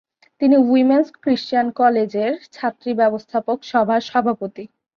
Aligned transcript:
তিনি 0.41 0.55
Women's 0.67 1.07
Christian 1.23 1.67
কলেজের 1.79 2.31
ছাত্রী 2.53 2.91
ব্যবস্থাপক 3.01 3.57
সভার 3.71 4.01
সভাপতি। 4.09 4.63